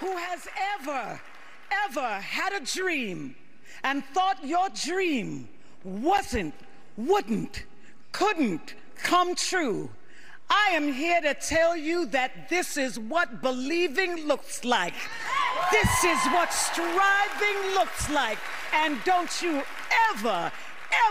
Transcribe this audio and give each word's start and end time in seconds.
who 0.00 0.16
has 0.16 0.48
ever, 0.80 1.20
ever 1.86 2.08
had 2.20 2.54
a 2.54 2.64
dream 2.64 3.36
and 3.84 4.02
thought 4.06 4.44
your 4.44 4.68
dream 4.70 5.48
wasn't, 5.84 6.54
wouldn't, 6.96 7.64
couldn't 8.10 8.74
come 8.96 9.34
true, 9.34 9.90
I 10.50 10.70
am 10.72 10.92
here 10.92 11.20
to 11.20 11.34
tell 11.34 11.76
you 11.76 12.06
that 12.06 12.48
this 12.48 12.76
is 12.76 12.98
what 12.98 13.40
believing 13.40 14.26
looks 14.26 14.64
like. 14.64 14.94
This 15.70 16.04
is 16.04 16.18
what 16.32 16.52
striving 16.52 17.74
looks 17.74 18.10
like. 18.10 18.38
And 18.74 18.98
don't 19.04 19.30
you 19.42 19.62
ever, 20.12 20.50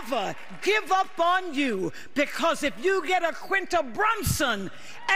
ever 0.02 0.34
give 0.62 0.90
up 0.92 1.18
on 1.18 1.54
you. 1.54 1.92
Because 2.14 2.62
if 2.62 2.74
you 2.84 3.06
get 3.06 3.22
a 3.22 3.32
Quinta 3.32 3.82
Brunson 3.82 4.70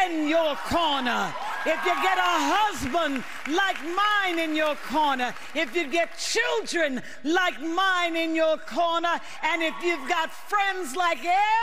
in 0.06 0.28
your 0.28 0.56
corner, 0.56 1.32
if 1.66 1.84
you 1.84 1.94
get 2.02 2.18
a 2.18 2.36
husband 2.52 3.24
like 3.50 3.76
mine 3.94 4.38
in 4.38 4.54
your 4.54 4.74
corner, 4.76 5.34
if 5.54 5.74
you 5.74 5.88
get 5.88 6.10
children 6.18 7.02
like 7.22 7.60
mine 7.60 8.16
in 8.16 8.34
your 8.34 8.56
corner, 8.58 9.20
and 9.42 9.62
if 9.62 9.74
you've 9.82 10.08
got 10.08 10.30
friends 10.30 10.96
like 10.96 11.18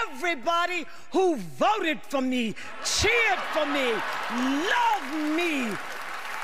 everybody 0.08 0.86
who 1.12 1.36
voted 1.36 2.02
for 2.02 2.22
me, 2.22 2.56
cheered 2.84 3.40
for 3.54 3.66
me, 3.66 3.92
love 3.92 5.36
me, 5.36 5.70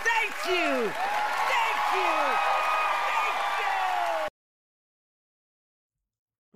thank 0.04 0.34
you, 0.48 0.92
thank 1.50 1.96
you. 1.96 2.58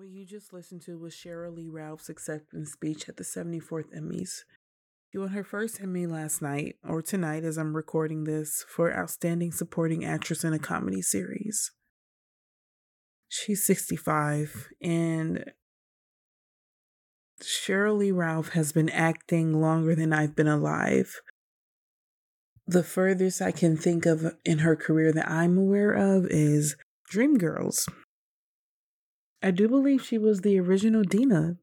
What 0.02 0.10
you 0.10 0.26
just 0.26 0.52
listened 0.52 0.82
to 0.88 0.98
was 0.98 1.14
Sheryl 1.14 1.56
Lee 1.56 1.70
Ralph's 1.70 2.10
acceptance 2.10 2.72
speech 2.72 3.08
at 3.08 3.18
the 3.18 3.24
74th 3.24 3.96
Emmys. 3.96 4.40
She 5.12 5.20
won 5.20 5.28
her 5.30 5.44
first 5.44 5.80
Emmy 5.80 6.08
last 6.08 6.42
night, 6.42 6.78
or 6.84 7.04
tonight 7.04 7.44
as 7.44 7.56
I'm 7.56 7.76
recording 7.76 8.24
this, 8.24 8.66
for 8.68 8.92
Outstanding 8.92 9.52
Supporting 9.52 10.04
Actress 10.04 10.44
in 10.44 10.54
a 10.54 10.58
Comedy 10.58 11.04
Series. 11.04 11.70
She's 13.30 13.64
65, 13.64 14.70
and 14.82 15.46
Cheryl 17.40 18.00
Lee 18.00 18.12
Ralph 18.12 18.54
has 18.54 18.72
been 18.72 18.90
acting 18.90 19.62
longer 19.62 19.94
than 19.94 20.14
I've 20.14 20.36
been 20.36 20.48
alive. 20.48 21.22
The 22.66 22.82
furthest 22.82 23.40
I 23.40 23.52
can 23.52 23.78
think 23.78 24.08
of 24.08 24.34
in 24.44 24.60
her 24.60 24.76
career 24.76 25.12
that 25.12 25.30
I'm 25.30 25.60
aware 25.60 25.92
of 25.92 26.26
is 26.26 26.76
Dreamgirls. 27.14 27.88
I 29.44 29.52
do 29.52 29.68
believe 29.68 30.04
she 30.04 30.18
was 30.18 30.42
the 30.42 30.60
original 30.60 31.04
Deena. 31.04 31.58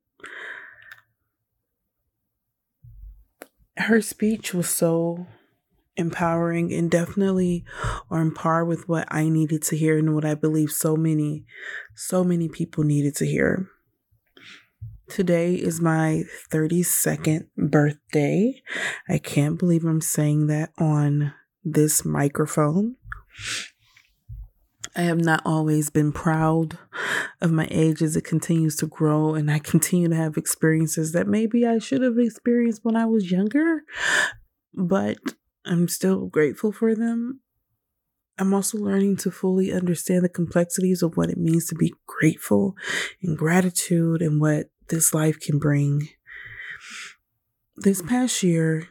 Her 3.77 4.01
speech 4.01 4.53
was 4.53 4.69
so 4.69 5.27
empowering 5.97 6.73
and 6.73 6.91
definitely 6.91 7.65
on 8.11 8.33
par 8.33 8.65
with 8.65 8.89
what 8.89 9.07
I 9.11 9.29
needed 9.29 9.63
to 9.65 9.77
hear 9.77 9.99
and 9.99 10.15
what 10.15 10.25
I 10.25 10.35
believe 10.35 10.71
so 10.71 10.97
many, 10.97 11.45
so 11.95 12.25
many 12.25 12.49
people 12.49 12.85
needed 12.85 13.15
to 13.17 13.27
hear. 13.27 13.69
Today 15.09 15.55
is 15.55 15.81
my 15.81 16.25
32nd 16.53 17.47
birthday. 17.57 18.63
I 19.09 19.19
can't 19.19 19.59
believe 19.59 19.85
I'm 19.85 20.01
saying 20.01 20.49
that 20.49 20.71
on 20.79 21.33
this 21.65 22.05
microphone. 22.05 22.97
I 24.99 25.03
have 25.03 25.21
not 25.21 25.43
always 25.45 25.91
been 25.91 26.11
proud 26.11 26.77
of 27.41 27.53
my 27.53 27.69
age 27.71 28.03
as 28.03 28.17
it 28.17 28.25
continues 28.25 28.75
to 28.77 28.87
grow, 28.89 29.37
and 29.37 29.49
I 29.49 29.61
continue 29.61 30.09
to 30.09 30.17
have 30.17 30.37
experiences 30.37 31.13
that 31.13 31.29
maybe 31.29 31.65
I 31.65 31.79
should 31.79 32.03
have 32.03 32.19
experienced 32.19 32.85
when 32.85 32.97
I 32.97 33.05
was 33.05 33.31
younger, 33.31 33.85
but 34.75 35.19
I'm 35.65 35.87
still 35.87 36.27
grateful 36.27 36.73
for 36.73 36.97
them. 36.97 37.43
I'm 38.41 38.53
also 38.53 38.77
learning 38.77 39.19
to 39.19 39.31
fully 39.31 39.73
understand 39.73 40.25
the 40.25 40.29
complexities 40.29 41.01
of 41.01 41.17
what 41.17 41.31
it 41.31 41.39
means 41.39 41.67
to 41.67 41.77
be 41.77 41.95
grateful 42.09 42.75
and 43.23 43.39
gratitude 43.39 44.21
and 44.21 44.41
what 44.41 44.67
this 44.89 45.15
life 45.15 45.39
can 45.39 45.61
bring. 45.61 46.09
This 47.77 48.03
past 48.03 48.43
year 48.43 48.89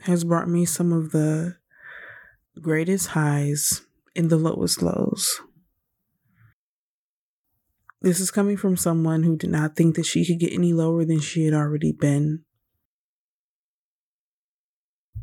has 0.00 0.22
brought 0.22 0.50
me 0.50 0.66
some 0.66 0.92
of 0.92 1.12
the 1.12 1.56
greatest 2.60 3.08
highs 3.08 3.86
in 4.14 4.28
the 4.28 4.36
lowest 4.36 4.82
lows. 4.82 5.40
This 8.00 8.20
is 8.20 8.30
coming 8.30 8.56
from 8.56 8.76
someone 8.76 9.22
who 9.22 9.36
did 9.36 9.50
not 9.50 9.76
think 9.76 9.96
that 9.96 10.04
she 10.04 10.26
could 10.26 10.38
get 10.38 10.52
any 10.52 10.72
lower 10.72 11.04
than 11.04 11.20
she 11.20 11.44
had 11.46 11.54
already 11.54 11.90
been. 11.90 12.44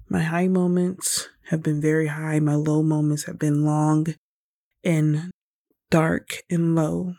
My 0.09 0.23
high 0.23 0.47
moments 0.47 1.29
have 1.49 1.61
been 1.61 1.79
very 1.79 2.07
high, 2.07 2.39
my 2.39 2.55
low 2.55 2.81
moments 2.81 3.25
have 3.25 3.37
been 3.37 3.63
long 3.63 4.07
and 4.83 5.31
dark 5.91 6.43
and 6.49 6.75
low. 6.75 7.15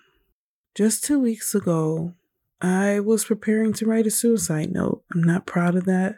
Just 0.75 1.05
two 1.05 1.21
weeks 1.21 1.55
ago, 1.55 2.15
I 2.61 3.01
was 3.01 3.25
preparing 3.25 3.73
to 3.75 3.87
write 3.87 4.07
a 4.07 4.11
suicide 4.11 4.73
note. 4.73 5.05
I'm 5.15 5.23
not 5.23 5.47
proud 5.47 5.77
of 5.77 5.85
that. 5.85 6.17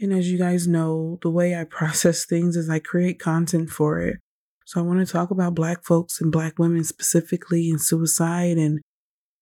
And 0.00 0.12
as 0.12 0.30
you 0.30 0.38
guys 0.38 0.66
know, 0.66 1.18
the 1.22 1.30
way 1.30 1.54
I 1.54 1.64
process 1.68 2.24
things 2.24 2.56
is 2.56 2.70
I 2.70 2.78
create 2.78 3.18
content 3.18 3.70
for 3.70 4.00
it. 4.00 4.20
So 4.68 4.80
I 4.80 4.82
want 4.82 5.00
to 5.00 5.10
talk 5.10 5.30
about 5.30 5.54
Black 5.54 5.82
folks 5.82 6.20
and 6.20 6.30
Black 6.30 6.58
women 6.58 6.84
specifically 6.84 7.70
and 7.70 7.80
suicide 7.80 8.58
and 8.58 8.80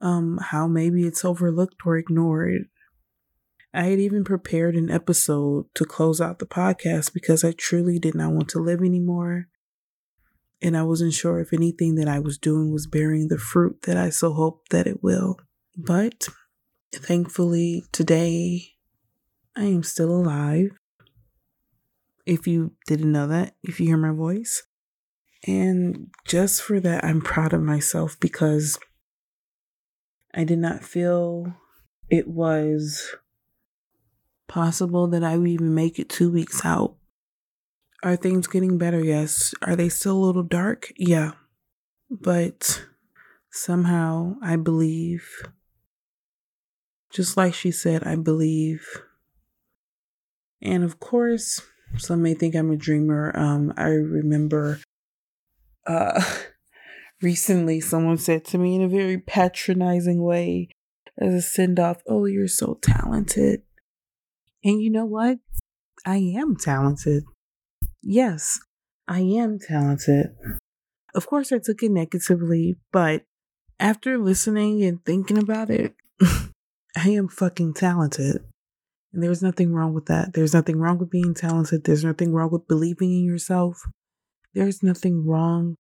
um, 0.01 0.39
how 0.41 0.69
maybe 0.69 1.05
it's 1.05 1.25
overlooked 1.25 1.85
or 1.85 1.97
ignored. 1.97 2.67
I 3.75 3.87
had 3.87 3.99
even 3.99 4.23
prepared 4.23 4.77
an 4.77 4.89
episode 4.89 5.67
to 5.75 5.85
close 5.85 6.21
out 6.21 6.39
the 6.39 6.47
podcast 6.47 7.13
because 7.13 7.43
I 7.43 7.51
truly 7.51 7.99
did 7.99 8.15
not 8.15 8.35
want 8.35 8.49
to 8.51 8.61
live 8.61 8.83
anymore. 8.83 9.49
And 10.63 10.77
I 10.77 10.85
wasn't 10.85 11.13
sure 11.13 11.41
if 11.41 11.53
anything 11.53 11.97
that 11.97 12.07
I 12.07 12.21
was 12.21 12.39
doing 12.39 12.73
was 12.73 12.87
bearing 12.87 13.27
the 13.27 13.37
fruit 13.37 13.83
that 13.83 13.97
I 13.97 14.11
so 14.11 14.33
hope 14.33 14.69
that 14.69 14.87
it 14.87 15.03
will. 15.03 15.41
But 15.77 16.29
thankfully, 16.95 17.83
today 17.91 18.75
I 19.57 19.65
am 19.65 19.83
still 19.83 20.15
alive. 20.15 20.71
If 22.25 22.47
you 22.47 22.75
didn't 22.87 23.11
know 23.11 23.27
that, 23.27 23.57
if 23.65 23.81
you 23.81 23.87
hear 23.87 23.97
my 23.97 24.13
voice, 24.13 24.63
and 25.47 26.09
just 26.27 26.63
for 26.63 26.81
that, 26.81 27.05
I'm 27.05 27.21
proud 27.21 27.53
of 27.53 27.63
myself 27.63 28.19
because 28.19 28.79
I 30.35 30.45
did 30.45 30.59
not 30.59 30.85
feel 30.85 31.55
it 32.09 32.29
was 32.29 33.15
possible 34.49 35.09
that 35.09 35.25
I 35.25 35.37
would 35.37 35.49
even 35.49 35.75
make 35.75 35.99
it 35.99 36.09
two 36.09 36.31
weeks 36.31 36.65
out. 36.65 36.97
Are 38.03 38.17
things 38.17 38.47
getting 38.47 38.79
better? 38.79 39.03
Yes. 39.03 39.55
Are 39.63 39.75
they 39.75 39.89
still 39.89 40.17
a 40.17 40.25
little 40.25 40.43
dark? 40.43 40.93
Yeah. 40.97 41.33
But 42.11 42.85
somehow 43.51 44.37
I 44.43 44.57
believe, 44.57 45.27
just 47.11 47.37
like 47.37 47.55
she 47.55 47.71
said, 47.71 48.05
I 48.05 48.17
believe. 48.17 48.87
And 50.61 50.85
of 50.85 51.01
course, 51.01 51.63
some 51.97 52.23
may 52.23 52.35
think 52.35 52.55
I'm 52.55 52.71
a 52.71 52.77
dreamer. 52.77 53.37
Um, 53.37 53.73
I 53.77 53.89
remember 53.89 54.81
uh, 55.87 56.23
recently 57.23 57.81
someone 57.81 58.19
said 58.19 58.45
to 58.47 58.59
me 58.59 58.77
in 58.77 58.83
a 58.83 58.89
very 58.89 59.19
patronizing 59.19 60.23
way 60.23 60.69
as 61.19 61.35
a 61.35 61.43
send 61.43 61.79
off, 61.79 62.03
Oh, 62.07 62.27
you're 62.27 62.49
so 62.49 62.79
talented. 62.83 63.63
And 64.65 64.83
you 64.83 64.91
know 64.91 65.05
what? 65.05 65.39
I 66.05 66.17
am 66.17 66.57
talented. 66.57 67.25
Yes, 68.03 68.61
I 69.09 69.21
am 69.21 69.59
talented. 69.59 70.35
Of 71.15 71.27
course, 71.27 71.53
I 71.53 71.59
took 71.59 71.83
it 71.83 71.91
negatively, 71.91 72.77
but 72.93 73.25
after 73.81 74.19
listening 74.19 74.83
and 74.85 75.05
thinking 75.05 75.39
about 75.39 75.71
it, 75.71 75.95
I 76.21 77.11
am 77.11 77.29
fucking 77.29 77.75
talented. 77.75 78.43
And 79.13 79.23
there's 79.23 79.43
nothing 79.43 79.73
wrong 79.73 79.95
with 79.95 80.07
that. 80.07 80.35
There's 80.35 80.53
nothing 80.53 80.79
wrong 80.79 80.99
with 80.99 81.11
being 81.11 81.35
talented. 81.35 81.85
There's 81.85 82.05
nothing 82.05 82.33
wrong 82.33 82.51
with 82.51 82.69
believing 82.69 83.11
in 83.11 83.25
yourself. 83.25 83.83
There's 84.57 84.83
nothing 84.83 85.27
wrong 85.27 85.77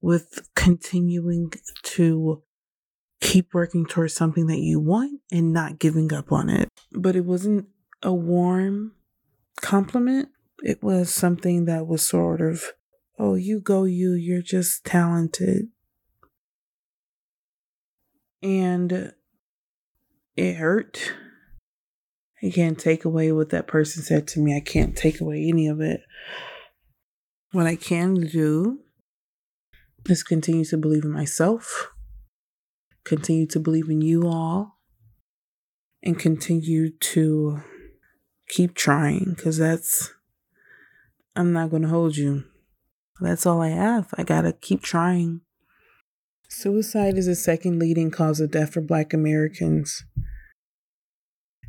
with 0.00 0.48
continuing 0.54 1.52
to 1.82 2.42
keep 3.20 3.52
working 3.52 3.84
towards 3.84 4.14
something 4.14 4.46
that 4.46 4.60
you 4.60 4.80
want 4.80 5.20
and 5.30 5.52
not 5.52 5.78
giving 5.78 6.10
up 6.14 6.32
on 6.32 6.48
it. 6.48 6.70
But 6.92 7.14
it 7.14 7.26
wasn't 7.26 7.66
a 8.02 8.14
warm 8.14 8.92
compliment. 9.60 10.30
It 10.62 10.82
was 10.82 11.12
something 11.12 11.66
that 11.66 11.86
was 11.86 12.08
sort 12.08 12.40
of, 12.40 12.72
oh, 13.18 13.34
you 13.34 13.60
go, 13.60 13.84
you, 13.84 14.12
you're 14.12 14.40
just 14.40 14.86
talented. 14.86 15.66
And 18.42 19.12
it 20.36 20.54
hurt. 20.54 21.12
I 22.42 22.48
can't 22.48 22.78
take 22.78 23.04
away 23.04 23.30
what 23.30 23.50
that 23.50 23.66
person 23.66 24.02
said 24.02 24.26
to 24.28 24.40
me. 24.40 24.56
I 24.56 24.60
can't 24.60 24.96
take 24.96 25.20
away 25.20 25.46
any 25.46 25.66
of 25.68 25.82
it. 25.82 26.00
What 27.56 27.66
I 27.66 27.76
can 27.76 28.16
do 28.16 28.80
is 30.06 30.22
continue 30.22 30.66
to 30.66 30.76
believe 30.76 31.04
in 31.04 31.10
myself, 31.10 31.90
continue 33.02 33.46
to 33.46 33.58
believe 33.58 33.88
in 33.88 34.02
you 34.02 34.28
all, 34.28 34.78
and 36.02 36.18
continue 36.18 36.90
to 36.90 37.62
keep 38.50 38.74
trying 38.74 39.32
because 39.34 39.56
that's, 39.56 40.12
I'm 41.34 41.54
not 41.54 41.70
going 41.70 41.80
to 41.80 41.88
hold 41.88 42.18
you. 42.18 42.44
That's 43.22 43.46
all 43.46 43.62
I 43.62 43.70
have. 43.70 44.12
I 44.18 44.22
got 44.22 44.42
to 44.42 44.52
keep 44.52 44.82
trying. 44.82 45.40
Suicide 46.50 47.16
is 47.16 47.24
the 47.24 47.34
second 47.34 47.78
leading 47.78 48.10
cause 48.10 48.38
of 48.38 48.50
death 48.50 48.74
for 48.74 48.82
Black 48.82 49.14
Americans. 49.14 50.04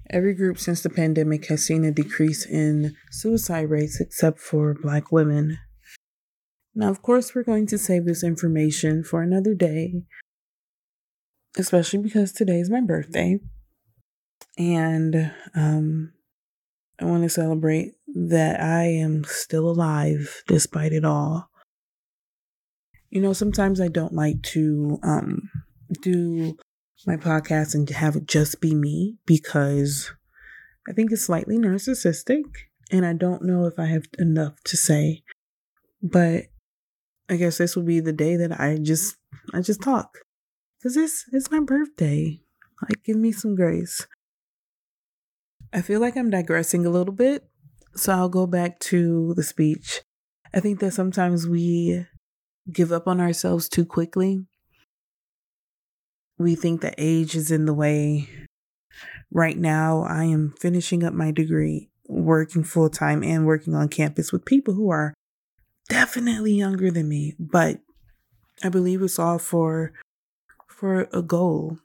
Every 0.10 0.34
group 0.34 0.60
since 0.60 0.82
the 0.82 0.90
pandemic 0.90 1.46
has 1.46 1.64
seen 1.64 1.86
a 1.86 1.92
decrease 1.94 2.46
in 2.46 2.94
suicide 3.10 3.70
rates 3.70 4.02
except 4.02 4.40
for 4.40 4.74
Black 4.74 5.14
women. 5.14 5.60
Now, 6.78 6.92
of 6.92 7.02
course, 7.02 7.34
we're 7.34 7.42
going 7.42 7.66
to 7.68 7.78
save 7.80 8.06
this 8.06 8.24
information 8.24 9.04
for 9.04 9.24
another 9.24 9.56
day, 9.56 10.04
especially 11.58 11.98
because 11.98 12.32
today 12.32 12.60
is 12.60 12.70
my 12.70 12.82
birthday. 12.82 13.40
And 14.60 15.34
um, 15.56 16.14
I 17.02 17.06
want 17.06 17.24
to 17.24 17.30
celebrate 17.30 17.94
that 18.08 18.62
I 18.62 18.84
am 18.84 19.24
still 19.24 19.68
alive 19.68 20.44
despite 20.46 20.92
it 20.92 21.04
all. 21.04 21.50
You 23.10 23.22
know, 23.22 23.34
sometimes 23.34 23.82
I 23.82 23.88
don't 23.88 24.14
like 24.14 24.44
to 24.54 25.00
um, 25.02 25.50
do 26.04 26.58
my 27.08 27.18
podcast 27.18 27.74
and 27.74 27.90
have 27.90 28.16
it 28.16 28.28
just 28.28 28.62
be 28.62 28.76
me 28.76 29.18
because 29.26 30.12
I 30.88 30.94
think 30.94 31.12
it's 31.12 31.24
slightly 31.24 31.58
narcissistic 31.58 32.44
and 32.92 33.04
I 33.04 33.14
don't 33.14 33.42
know 33.42 33.66
if 33.66 33.80
I 33.80 33.86
have 33.86 34.06
enough 34.20 34.62
to 34.66 34.78
say. 34.78 35.24
But 36.04 36.44
I 37.30 37.36
guess 37.36 37.58
this 37.58 37.76
will 37.76 37.84
be 37.84 38.00
the 38.00 38.14
day 38.14 38.36
that 38.38 38.60
I 38.60 38.78
just 38.78 39.18
I 39.54 39.62
just 39.62 39.82
talk. 39.82 40.20
Cause 40.82 40.96
it's 40.96 41.26
it's 41.32 41.52
my 41.52 41.60
birthday. 41.60 42.42
Like 42.82 43.04
give 43.04 43.18
me 43.18 43.32
some 43.32 43.56
grace. 43.56 44.08
I 45.74 45.82
feel 45.82 46.00
like 46.00 46.16
I'm 46.16 46.30
digressing 46.30 46.86
a 46.86 46.90
little 46.90 47.14
bit. 47.14 47.44
So 47.96 48.14
I'll 48.14 48.30
go 48.30 48.46
back 48.46 48.80
to 48.80 49.34
the 49.36 49.44
speech. 49.44 50.02
I 50.54 50.60
think 50.60 50.80
that 50.80 50.94
sometimes 50.94 51.48
we 51.48 52.06
give 52.72 52.92
up 52.92 53.08
on 53.08 53.20
ourselves 53.20 53.68
too 53.68 53.86
quickly. 53.86 54.46
We 56.38 56.56
think 56.56 56.82
that 56.82 56.96
age 56.98 57.36
is 57.36 57.52
in 57.52 57.66
the 57.66 57.74
way. 57.74 58.30
Right 59.32 59.58
now, 59.58 60.04
I 60.04 60.26
am 60.26 60.54
finishing 60.60 61.04
up 61.04 61.14
my 61.14 61.32
degree, 61.32 61.90
working 62.08 62.64
full 62.64 62.90
time, 62.90 63.24
and 63.24 63.46
working 63.46 63.76
on 63.76 63.90
campus 63.90 64.32
with 64.32 64.46
people 64.46 64.74
who 64.74 64.90
are 64.90 65.14
definitely 65.90 66.54
younger 66.54 66.92
than 66.92 67.10
me, 67.10 67.36
but 67.40 67.80
I 68.64 68.70
believe 68.70 69.02
it's 69.02 69.20
all 69.20 69.40
for 69.40 69.94
for 70.68 71.08
a 71.14 71.22
goal. 71.22 71.80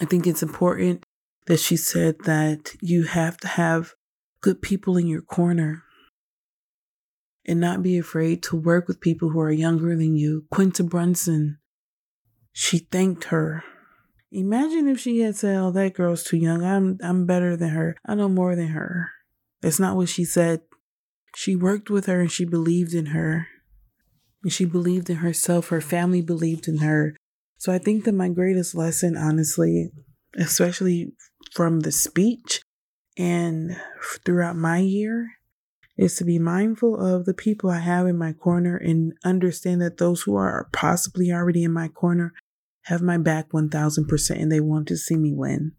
I 0.00 0.04
think 0.04 0.26
it's 0.26 0.42
important 0.42 1.04
that 1.46 1.60
she 1.60 1.76
said 1.76 2.16
that 2.24 2.74
you 2.80 3.04
have 3.04 3.36
to 3.38 3.48
have 3.48 3.94
good 4.40 4.62
people 4.62 4.96
in 4.96 5.06
your 5.06 5.22
corner 5.22 5.84
and 7.44 7.60
not 7.60 7.82
be 7.82 7.98
afraid 7.98 8.42
to 8.44 8.56
work 8.56 8.86
with 8.88 9.00
people 9.00 9.30
who 9.30 9.40
are 9.40 9.52
younger 9.52 9.96
than 9.96 10.16
you. 10.16 10.46
Quinta 10.50 10.84
Brunson, 10.84 11.58
she 12.52 12.78
thanked 12.78 13.24
her. 13.24 13.64
Imagine 14.30 14.88
if 14.88 14.98
she 14.98 15.20
had 15.20 15.36
said, 15.36 15.56
"Oh, 15.58 15.70
that 15.72 15.94
girl's 15.94 16.24
too 16.24 16.38
young. 16.38 16.64
I'm 16.64 16.98
I'm 17.02 17.26
better 17.26 17.56
than 17.56 17.70
her. 17.70 17.96
I 18.06 18.14
know 18.14 18.28
more 18.28 18.56
than 18.56 18.68
her." 18.68 19.10
That's 19.60 19.78
not 19.78 19.96
what 19.96 20.08
she 20.08 20.24
said. 20.24 20.62
She 21.34 21.56
worked 21.56 21.90
with 21.90 22.06
her 22.06 22.20
and 22.20 22.30
she 22.30 22.44
believed 22.44 22.94
in 22.94 23.06
her. 23.06 23.48
And 24.42 24.52
she 24.52 24.64
believed 24.64 25.08
in 25.08 25.16
herself. 25.16 25.68
Her 25.68 25.80
family 25.80 26.20
believed 26.20 26.68
in 26.68 26.78
her. 26.78 27.16
So 27.58 27.72
I 27.72 27.78
think 27.78 28.04
that 28.04 28.12
my 28.12 28.28
greatest 28.28 28.74
lesson, 28.74 29.16
honestly, 29.16 29.92
especially 30.36 31.12
from 31.52 31.80
the 31.80 31.92
speech 31.92 32.60
and 33.16 33.76
throughout 34.24 34.56
my 34.56 34.78
year, 34.78 35.28
is 35.96 36.16
to 36.16 36.24
be 36.24 36.38
mindful 36.38 36.98
of 36.98 37.24
the 37.24 37.34
people 37.34 37.70
I 37.70 37.78
have 37.78 38.06
in 38.06 38.16
my 38.16 38.32
corner 38.32 38.76
and 38.76 39.12
understand 39.24 39.80
that 39.82 39.98
those 39.98 40.22
who 40.22 40.36
are 40.36 40.68
possibly 40.72 41.30
already 41.30 41.62
in 41.62 41.72
my 41.72 41.88
corner 41.88 42.32
have 42.86 43.02
my 43.02 43.18
back 43.18 43.50
1000% 43.50 44.30
and 44.30 44.50
they 44.50 44.60
want 44.60 44.88
to 44.88 44.96
see 44.96 45.16
me 45.16 45.32
win. 45.32 45.72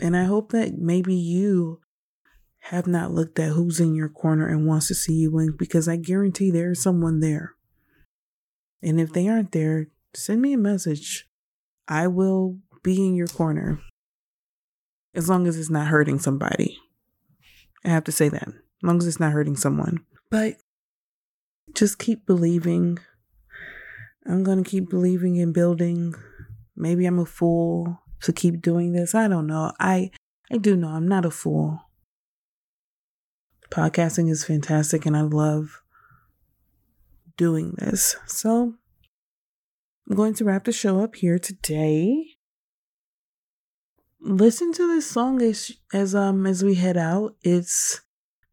And 0.00 0.16
I 0.16 0.24
hope 0.24 0.52
that 0.52 0.78
maybe 0.78 1.14
you 1.14 1.80
have 2.70 2.88
not 2.88 3.12
looked 3.12 3.38
at 3.38 3.52
who's 3.52 3.78
in 3.78 3.94
your 3.94 4.08
corner 4.08 4.48
and 4.48 4.66
wants 4.66 4.88
to 4.88 4.94
see 4.94 5.12
you 5.12 5.30
win 5.30 5.54
because 5.56 5.86
I 5.86 5.96
guarantee 5.96 6.50
there 6.50 6.72
is 6.72 6.82
someone 6.82 7.20
there. 7.20 7.54
And 8.82 9.00
if 9.00 9.12
they 9.12 9.24
mm-hmm. 9.24 9.34
aren't 9.34 9.52
there, 9.52 9.86
send 10.14 10.42
me 10.42 10.52
a 10.52 10.58
message. 10.58 11.28
I 11.86 12.08
will 12.08 12.58
be 12.82 13.06
in 13.06 13.14
your 13.14 13.28
corner 13.28 13.80
as 15.14 15.28
long 15.28 15.46
as 15.46 15.56
it's 15.56 15.70
not 15.70 15.86
hurting 15.86 16.18
somebody. 16.18 16.76
I 17.84 17.90
have 17.90 18.04
to 18.04 18.12
say 18.12 18.28
that. 18.28 18.48
As 18.48 18.82
long 18.82 18.98
as 18.98 19.06
it's 19.06 19.20
not 19.20 19.32
hurting 19.32 19.56
someone. 19.56 20.04
But 20.28 20.56
just 21.72 22.00
keep 22.00 22.26
believing. 22.26 22.98
I'm 24.26 24.42
going 24.42 24.62
to 24.62 24.68
keep 24.68 24.90
believing 24.90 25.36
in 25.36 25.52
building. 25.52 26.14
Maybe 26.74 27.06
I'm 27.06 27.20
a 27.20 27.26
fool 27.26 28.02
to 28.22 28.32
keep 28.32 28.60
doing 28.60 28.92
this. 28.92 29.14
I 29.14 29.28
don't 29.28 29.46
know. 29.46 29.72
I 29.78 30.10
I 30.50 30.58
do 30.58 30.74
know 30.76 30.88
I'm 30.88 31.06
not 31.06 31.24
a 31.24 31.30
fool. 31.30 31.85
Podcasting 33.70 34.30
is 34.30 34.44
fantastic 34.44 35.06
and 35.06 35.16
I 35.16 35.22
love 35.22 35.82
doing 37.36 37.74
this. 37.78 38.16
So 38.26 38.74
I'm 40.08 40.16
going 40.16 40.34
to 40.34 40.44
wrap 40.44 40.64
the 40.64 40.72
show 40.72 41.00
up 41.00 41.16
here 41.16 41.38
today. 41.38 42.36
Listen 44.20 44.72
to 44.72 44.88
this 44.88 45.08
song 45.08 45.42
as 45.42 45.72
as 45.92 46.14
um 46.14 46.46
as 46.46 46.64
we 46.64 46.74
head 46.74 46.96
out. 46.96 47.36
It's 47.42 48.00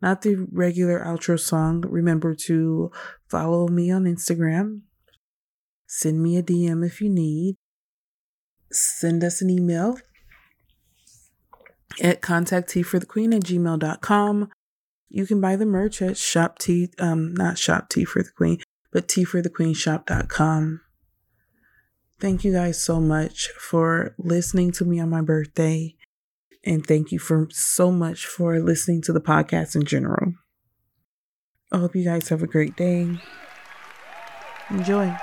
not 0.02 0.22
the 0.22 0.48
regular 0.52 1.00
outro 1.00 1.40
song. 1.40 1.82
Remember 1.88 2.36
to 2.36 2.92
follow 3.28 3.68
me 3.68 3.90
on 3.90 4.04
Instagram. 4.04 4.82
Send 5.88 6.22
me 6.22 6.38
a 6.38 6.44
DM 6.44 6.86
if 6.86 7.02
you 7.02 7.10
need. 7.10 7.56
Send 8.72 9.24
us 9.24 9.42
an 9.42 9.50
email 9.50 9.98
at 12.02 12.22
contactteaforthequeen 12.22 13.36
at 13.36 13.44
gmail.com. 13.44 14.50
You 15.16 15.28
can 15.28 15.40
buy 15.40 15.56
the 15.58 15.68
merch 15.68 16.02
at 16.02 16.18
shop 16.18 16.58
tea, 16.58 16.90
um, 16.98 17.36
not 17.36 17.60
shop 17.60 17.88
tea 17.88 18.04
for 18.04 18.24
the 18.24 18.32
queen, 18.36 18.58
but 18.92 19.08
tea 19.08 19.24
for 19.24 19.44
the 19.44 19.50
queen 19.50 19.76
shop.com. 19.76 20.82
Thank 22.20 22.44
you 22.44 22.52
guys 22.52 22.82
so 22.82 23.00
much 23.00 23.50
for 23.50 24.16
listening 24.18 24.72
to 24.72 24.86
me 24.86 25.00
on 25.00 25.12
my 25.12 25.22
birthday. 25.22 25.94
And 26.66 26.84
thank 26.84 27.12
you 27.12 27.20
for 27.20 27.48
so 27.52 27.92
much 27.92 28.26
for 28.26 28.60
listening 28.60 29.04
to 29.04 29.14
the 29.14 29.22
podcast 29.22 29.76
in 29.76 29.86
general. 29.86 30.34
I 31.72 31.78
hope 31.78 31.96
you 31.96 32.04
guys 32.04 32.30
have 32.30 32.42
a 32.42 32.48
great 32.48 32.76
day. 32.76 33.08
Enjoy. 34.72 35.16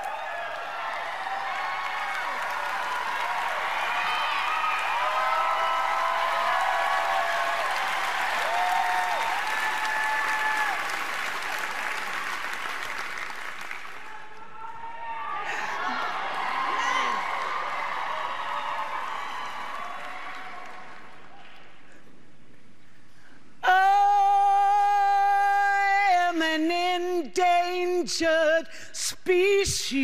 Endangered 28.19 28.67
species. 28.91 30.01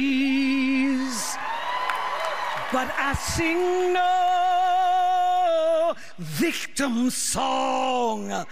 But 2.72 2.90
I 2.98 3.14
sing 3.14 3.94
no 3.94 5.96
victim 6.18 7.10
song. 7.10 8.46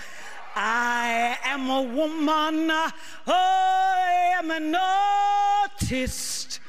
I 0.55 1.37
am 1.43 1.69
a 1.69 1.81
woman, 1.81 2.71
I 2.71 4.33
am 4.37 4.51
an 4.51 4.73
artist, 4.73 6.61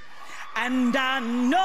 and 0.56 0.96
I 0.96 1.20
know 1.20 1.62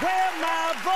where 0.00 0.32
my 0.40 0.72
voice 0.82 0.95